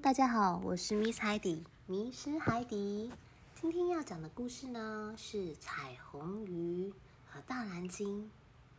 [0.00, 3.10] 大家好，我是 Miss 海底，迷失海底。
[3.60, 6.92] 今天要讲的故事呢是彩虹鱼
[7.26, 8.30] 和大蓝鲸，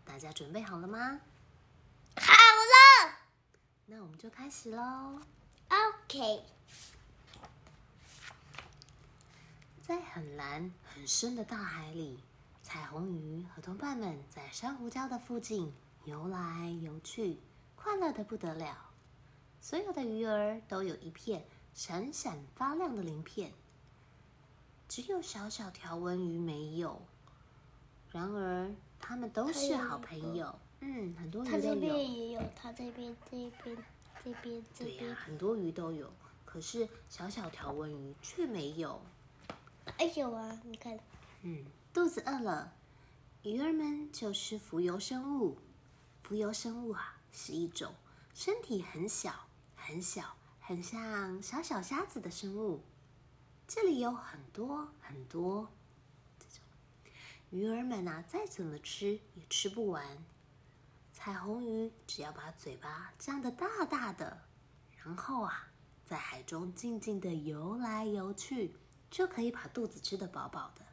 [0.05, 1.19] 大家准备好了吗？
[2.15, 3.15] 好了，
[3.85, 5.19] 那我们就开始喽。
[5.67, 6.41] OK。
[9.81, 12.17] 在很蓝很深的大海里，
[12.63, 15.73] 彩虹鱼和同伴们在珊瑚礁的附近
[16.05, 17.37] 游来游去，
[17.75, 18.88] 快乐的不得了。
[19.61, 23.51] 所有的鱼儿都有一片闪闪发亮的鳞片，
[24.87, 27.01] 只有小小条纹鱼没有。
[28.11, 30.57] 然而，它们都是好朋友。
[30.79, 31.61] 嗯，很多鱼都有。
[31.61, 33.77] 它这边也有，它这边、这边、
[34.23, 34.97] 这边、这边。
[34.97, 36.11] 对呀，很多鱼都有，
[36.45, 39.01] 可是小小条纹鱼却没有。
[39.97, 40.97] 哎，有啊，你看。
[41.41, 42.73] 嗯，肚子饿了，
[43.43, 45.57] 鱼儿们就是浮游生物。
[46.23, 47.93] 浮游生物啊，是一种
[48.33, 49.48] 身体很小。
[49.89, 52.83] 很小，很像小小虾子的生物。
[53.67, 55.67] 这里有很多很多
[56.37, 56.63] 这种
[57.49, 60.23] 鱼儿们啊，再怎么吃也吃不完。
[61.11, 64.43] 彩虹鱼只要把嘴巴张得大大的，
[65.03, 65.71] 然后啊，
[66.05, 68.75] 在海中静静地游来游去，
[69.09, 70.85] 就可以把肚子吃得饱饱的。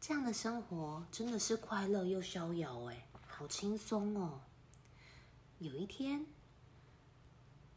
[0.00, 4.40] 这样的生活真的是快乐又逍遥哎，好轻松哦。
[5.58, 6.24] 有一天。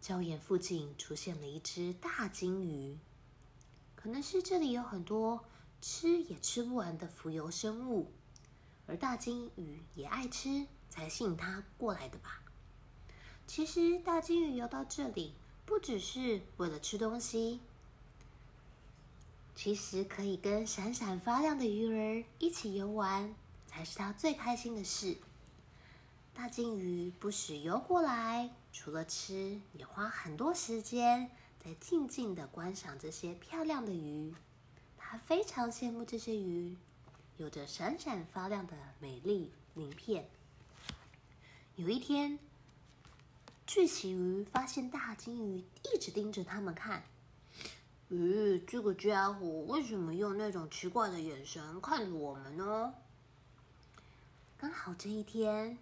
[0.03, 2.97] 礁岩附近出现了一只大鲸鱼，
[3.95, 5.45] 可能是这里有很多
[5.79, 8.11] 吃也吃不完的浮游生物，
[8.85, 12.41] 而大鲸鱼也爱吃，才吸引它过来的吧。
[13.47, 15.31] 其实大鲸鱼游到这里，
[15.65, 17.61] 不只是为了吃东西，
[19.55, 23.33] 其实可以跟闪闪发亮的鱼儿一起游玩，
[23.65, 25.15] 才是它最开心的事。
[26.35, 31.29] 大鲸鱼不时游过来，除了吃，也花很多时间
[31.63, 34.33] 在静静的观赏这些漂亮的鱼。
[34.97, 36.75] 它非常羡慕这些鱼，
[37.37, 40.27] 有着闪闪发亮的美丽鳞片。
[41.75, 42.39] 有一天，
[43.67, 47.03] 巨鳍鱼发现大鲸鱼一直盯着它们看。
[48.09, 52.93] 咦，这个家伙为什么用那种奇怪的眼神看着我们呢？
[54.57, 55.77] 刚好这一天。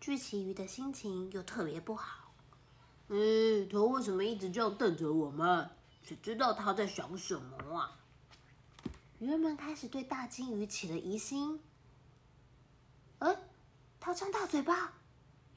[0.00, 2.32] 巨鳍鱼的心情又特别不好。
[3.08, 5.70] 嗯，他为什么一直这样瞪着我们？
[6.02, 7.98] 谁知道他在想什么啊？
[9.18, 11.60] 鱼儿们开始对大鲸鱼起了疑心。
[13.18, 13.36] 哎，
[13.98, 14.92] 它张大嘴巴，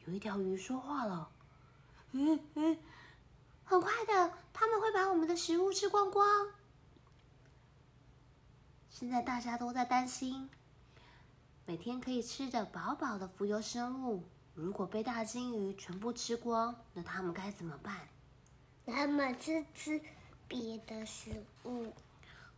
[0.05, 1.29] 有一条鱼说话了。
[2.13, 2.79] 嗯嗯，
[3.63, 6.47] 很快的，他们会把我们的食物吃光光。
[8.89, 10.49] 现在大家都在担心。
[11.69, 14.23] 每天可以吃的饱饱的浮游生物，
[14.55, 17.95] 如果被大鲸鱼全部吃光，那他们该怎么办？
[18.87, 20.01] 他们吃吃
[20.47, 21.29] 别的食
[21.65, 21.93] 物。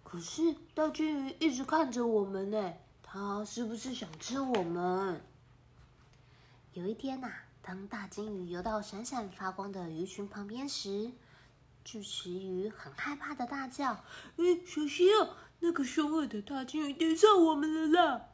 [0.01, 2.73] 可是大鲸鱼一直看着我们呢，
[3.03, 5.21] 它是不是想吃我们？
[6.71, 11.11] 有一天呐、啊，当大鲸鱼游到闪闪发光的鱼群旁边时，
[11.83, 13.91] 巨鳍鱼很害怕的大叫
[14.39, 15.35] ：“哎，小心啊！
[15.59, 18.27] 那个凶恶的大鲸鱼盯上我们了啦！”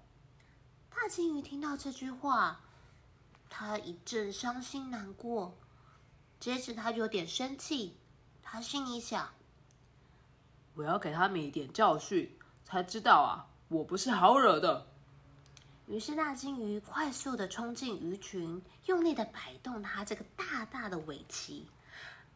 [1.00, 2.60] 大金鱼听到这句话，
[3.52, 5.56] 他一阵伤心难过，
[6.40, 7.96] 接着他就有点生气。
[8.42, 9.30] 他心里想
[10.74, 14.88] ：“我要给他们一点教训，才知道啊，我不是好惹的。”
[15.86, 21.64] 于是大金鱼快速的冲进鱼群，用力的摆动它这个大大的尾鳍。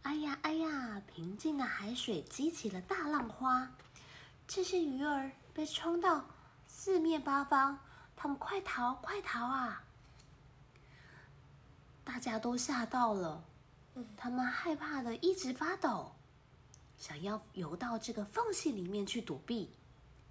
[0.04, 1.02] 哎呀哎呀！
[1.08, 3.68] 平静的海水激起了大浪花，
[4.48, 6.24] 这些鱼儿被冲到
[6.68, 7.78] 四面八方。
[8.22, 9.84] 他们快逃，快逃啊！
[12.04, 13.44] 大家都吓到了，
[14.16, 16.12] 他们害怕的一直发抖，
[17.00, 19.74] 想要游到这个缝隙里面去躲避。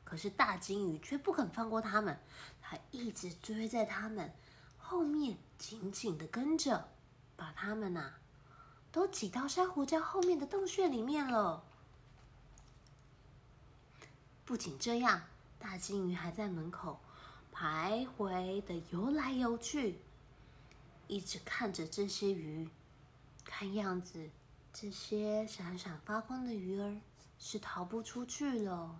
[0.04, 2.16] 可是大金鱼却不肯放过他们，
[2.62, 4.32] 它一直追在他们
[4.78, 6.88] 后面，紧紧的跟着，
[7.34, 8.18] 把他们呐、啊、
[8.92, 11.64] 都挤到珊瑚礁后面的洞穴里面了。
[14.44, 15.22] 不仅这样，
[15.58, 17.00] 大金鱼还在门口。
[17.62, 20.00] 来回的游来游去，
[21.08, 22.66] 一直看着这些鱼。
[23.44, 24.30] 看样子，
[24.72, 26.96] 这些闪闪发光的鱼儿
[27.38, 28.98] 是逃不出去了。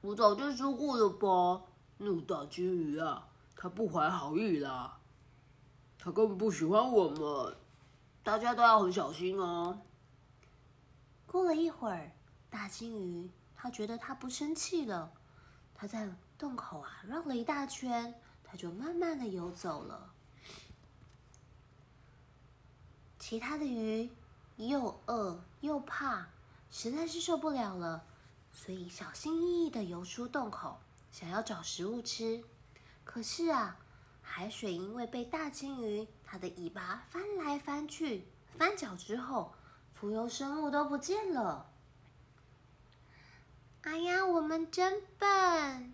[0.00, 1.64] 我早就说过了吧，
[1.98, 3.26] 那个大鲸鱼啊，
[3.56, 4.98] 它不怀好意啦，
[5.98, 7.56] 它根本不喜欢我们，
[8.22, 9.80] 大家都要很小心哦。
[11.26, 12.12] 过了一会儿，
[12.48, 15.12] 大鲸鱼它觉得它不生气了。
[15.82, 16.08] 他在
[16.38, 18.14] 洞口啊绕了一大圈，
[18.44, 20.12] 他就慢慢的游走了。
[23.18, 24.08] 其他的鱼
[24.58, 26.28] 又饿又怕，
[26.70, 28.04] 实在是受不了了，
[28.52, 30.78] 所以小心翼翼的游出洞口，
[31.10, 32.44] 想要找食物吃。
[33.02, 33.76] 可是啊，
[34.22, 38.24] 海水因为被大鲸鱼它的尾巴翻来翻去、
[38.56, 39.52] 翻搅之后，
[39.94, 41.66] 浮游生物都不见了。
[43.84, 45.92] 哎呀，我们真笨！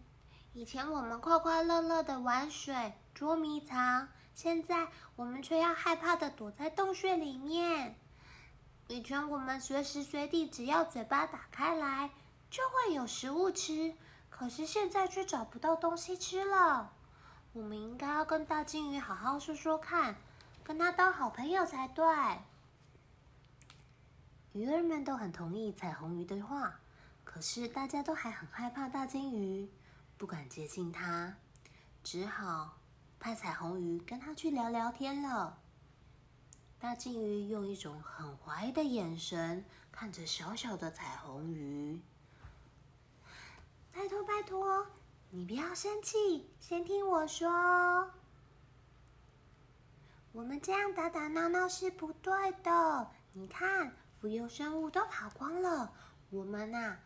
[0.53, 7.97] 以前我们快快乐乐的玩水、捉迷藏，现在我们却要害怕的躲在洞穴里面。
[8.89, 12.11] 以前我们随时随地只要嘴巴打开来，
[12.51, 13.95] 就会有食物吃，
[14.29, 16.93] 可是现在却找不到东西吃了。
[17.55, 20.17] 我们应该要跟大鲸鱼好好说说看，
[20.63, 22.05] 跟他当好朋友才对。
[24.53, 26.79] 鱼儿们都很同意彩虹鱼的话。
[27.31, 29.69] 可是大家都还很害怕大鲸鱼，
[30.17, 31.37] 不敢接近它，
[32.03, 32.79] 只好
[33.21, 35.59] 派彩虹鱼跟它去聊聊天了。
[36.81, 42.01] 大鲸鱼用一种很怀疑的眼神看着小小的彩虹鱼，
[43.93, 44.87] 拜托拜托，
[45.29, 48.11] 你不要生气，先听我说。
[50.33, 52.33] 我们这样打打闹闹是不对
[52.63, 53.11] 的。
[53.35, 55.93] 你看，浮游生物都跑光了，
[56.31, 56.97] 我们呐。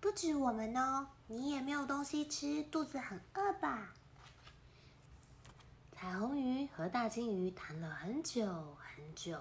[0.00, 3.92] 不止我们哦，你也没有东西吃，肚子很饿吧？
[5.92, 8.46] 彩虹鱼和大鲸鱼谈了很久
[8.78, 9.40] 很久，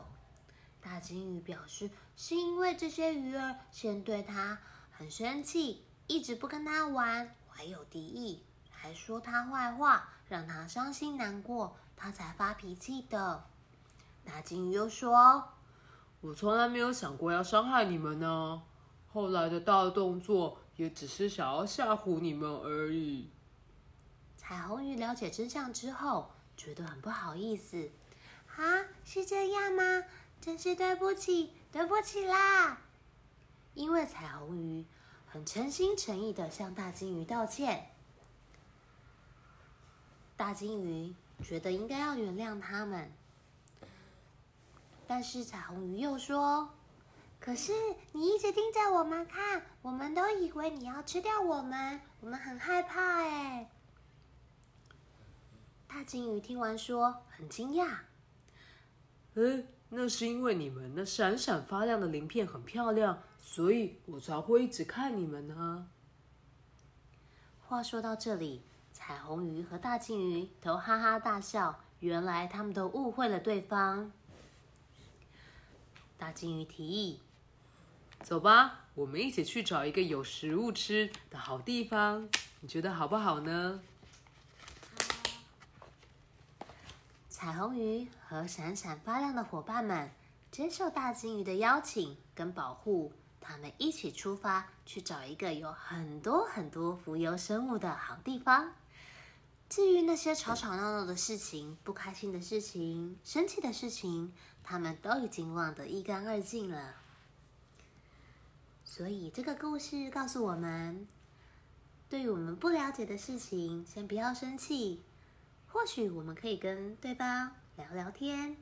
[0.81, 4.57] 大鲸鱼表示是因为这些鱼儿先对它
[4.91, 13.45] 很生气，一直不跟它玩，怀有敌意，还说它坏话，让它伤心难过，它才发脾气的。
[14.23, 15.49] 大鲸鱼又说
[16.21, 18.63] ：“我从来没有想过要伤害你们呢。”
[19.15, 23.29] 后来的大动作也只是想要吓唬你们而已。
[24.35, 27.89] 彩虹鱼了解真相之后，觉得很不好意思。
[28.57, 30.03] 啊，是这样吗？
[30.41, 32.81] 真是对不起，对不起啦！
[33.73, 34.85] 因为彩虹鱼
[35.25, 37.91] 很诚心诚意的向大鲸鱼道歉，
[40.35, 43.09] 大鲸鱼觉得应该要原谅他们，
[45.07, 46.69] 但是彩虹鱼又说。
[47.39, 47.73] 可是
[48.13, 53.69] 你一直盯着我们看，我们都以为你要吃掉我们，我们很害怕哎。
[55.87, 57.99] 大鲸鱼听完说很惊讶，
[59.35, 65.87] 嗯，那是因为你们那闪闪发亮的鳞片很漂亮，所以我才会一直看你们呢。
[67.67, 74.11] 话说到这里，彩虹鱼和大鲸鱼都哈哈大笑，原来他们都误会了对方。
[76.17, 77.21] 大鲸鱼提议。
[78.25, 82.27] 走吧，我们一起去找一个有食物吃的好地方，
[82.59, 83.79] 你觉得好不好呢？
[87.29, 90.09] 彩虹鱼和闪闪发亮的伙伴们
[90.49, 98.73] 接受大鲸鱼的邀请跟保护，他们一起出发去找一个有很多很多浮游生物的好地方。
[99.69, 104.33] 至于那些吵吵闹闹的事情、不开心的事情、生气的事情，
[104.63, 106.95] 他们都已经忘得一干二净了。
[108.95, 111.05] 所以这个故事告诉我们，
[112.07, 115.03] 对于我们不了解的事情，先不要生气。
[115.67, 118.55] 或许我们可以跟对方聊聊天，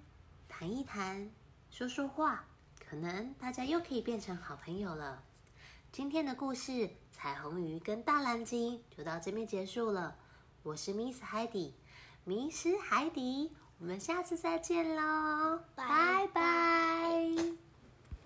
[0.50, 1.30] 谈一谈，
[1.70, 2.46] 说说话，
[2.84, 5.22] 可能大家又可以变成好朋友了。
[5.92, 6.72] 今天的故事
[7.12, 10.16] 《彩虹鱼跟大蓝鲸》就到这边结束了。
[10.64, 11.76] 我是 Miss 海底，
[12.24, 17.63] 迷失海底，我们下次再见喽，拜拜。